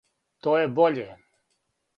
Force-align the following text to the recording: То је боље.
То 0.47 0.55
је 0.59 0.71
боље. 0.79 1.07